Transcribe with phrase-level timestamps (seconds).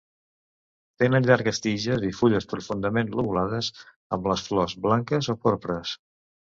[1.03, 3.73] Tenen llargues tiges i fulles profundament lobulades
[4.19, 5.99] amb les flors blanques o porpres.